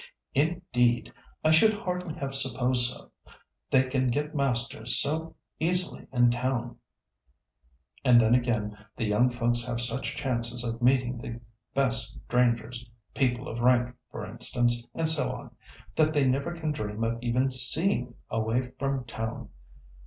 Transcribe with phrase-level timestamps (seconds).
[0.33, 1.13] "Indeed!
[1.43, 3.11] I should hardly have supposed so.
[3.69, 6.77] They can get masters so easily in town,
[8.03, 11.39] and then again the young folks have such chances of meeting the
[11.75, 17.51] best strangers—people of rank, for instance, and so on—that they never can dream of even
[17.51, 19.49] seeing, away from town.